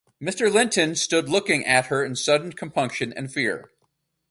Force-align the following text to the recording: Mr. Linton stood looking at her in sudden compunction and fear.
Mr. 0.19 0.51
Linton 0.51 0.95
stood 0.95 1.29
looking 1.29 1.63
at 1.63 1.85
her 1.85 2.03
in 2.03 2.15
sudden 2.15 2.53
compunction 2.53 3.13
and 3.13 3.31
fear. 3.31 3.69